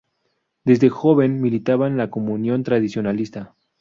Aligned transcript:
Desde 0.63 0.89
joven 0.89 1.41
militaba 1.41 1.85
en 1.85 1.95
la 1.95 2.09
Comunión 2.09 2.63
Tradicionalista. 2.63 3.53